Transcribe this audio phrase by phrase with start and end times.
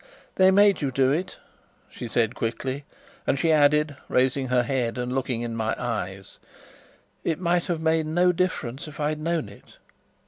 [0.33, 1.37] "They made you do it!"
[1.87, 2.85] she said quickly;
[3.27, 6.39] and she added, raising her head and looking in my eyes:
[7.23, 9.77] "It might have made no difference if I'd known it.